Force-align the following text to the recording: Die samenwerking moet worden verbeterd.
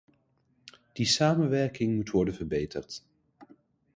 Die 0.97 1.05
samenwerking 1.05 1.95
moet 1.95 2.09
worden 2.11 2.33
verbeterd. 2.33 3.03